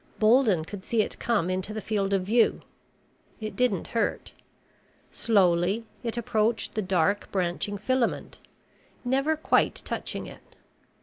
Bolden 0.17 0.65
could 0.65 0.83
see 0.83 1.03
it 1.03 1.19
come 1.19 1.47
into 1.51 1.75
the 1.75 1.79
field 1.79 2.11
of 2.11 2.23
view. 2.23 2.61
It 3.39 3.55
didn't 3.55 3.89
hurt. 3.89 4.33
Slowly 5.11 5.85
it 6.01 6.17
approached 6.17 6.73
the 6.73 6.81
dark 6.81 7.31
branching 7.31 7.77
filament, 7.77 8.39
never 9.05 9.37
quite 9.37 9.83
touching 9.85 10.25
it. 10.25 10.55